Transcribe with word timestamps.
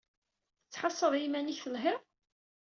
Tettḥassaḍ 0.63 1.13
i 1.15 1.19
yiman-ik 1.21 1.59
telhiḍ? 1.63 2.01